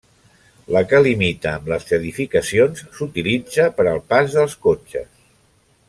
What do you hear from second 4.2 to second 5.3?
dels cotxes.